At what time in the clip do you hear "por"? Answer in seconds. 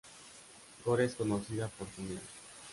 1.67-1.87